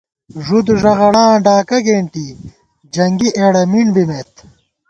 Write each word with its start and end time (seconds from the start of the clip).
ݫُد 0.43 0.67
ݫغڑاں 0.81 1.33
ڈاکہ 1.45 1.79
کېنٹی، 1.85 2.25
جنگی 2.93 3.29
اېڑہ 3.37 3.63
مِنڈبِمېت 3.71 4.33